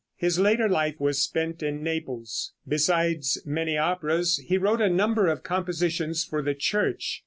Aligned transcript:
His 0.15 0.39
later 0.39 0.67
life 0.67 0.99
was 0.99 1.21
spent 1.21 1.61
in 1.61 1.83
Naples. 1.83 2.53
Besides 2.67 3.39
many 3.45 3.77
operas 3.77 4.37
he 4.37 4.57
wrote 4.57 4.81
a 4.81 4.89
number 4.89 5.27
of 5.27 5.43
compositions 5.43 6.23
for 6.23 6.41
the 6.41 6.55
church. 6.55 7.19